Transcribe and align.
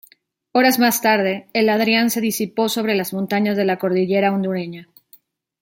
Horas 0.51 0.79
más 0.79 1.03
tarde, 1.03 1.47
el 1.53 1.69
Adrián 1.69 2.09
se 2.09 2.21
disipó 2.21 2.69
sobre 2.69 2.95
las 2.95 3.13
montañas 3.13 3.55
de 3.55 3.65
la 3.65 3.77
cordillera 3.77 4.33
hondureña. 4.33 4.89